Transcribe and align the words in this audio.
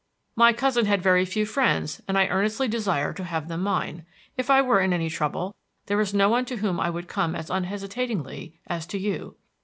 "My 0.35 0.51
cousin 0.51 0.85
had 0.87 1.03
very 1.03 1.25
few 1.25 1.45
friends, 1.45 2.01
and 2.07 2.17
I 2.17 2.25
earnestly 2.25 2.67
desire 2.67 3.13
to 3.13 3.23
have 3.23 3.47
them 3.47 3.61
mine. 3.61 4.03
If 4.35 4.49
I 4.49 4.59
were 4.59 4.79
in 4.79 4.93
any 4.93 5.11
trouble, 5.11 5.53
there 5.85 6.01
is 6.01 6.11
no 6.11 6.27
one 6.27 6.45
to 6.45 6.55
whom 6.57 6.79
I 6.79 6.89
would 6.89 7.07
come 7.07 7.35
as 7.35 7.51
unhesitatingly 7.51 8.59
as 8.65 8.87
to 8.87 8.97
you." 8.97 9.35